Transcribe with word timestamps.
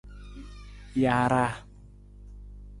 Jaaraa. 1.03 1.51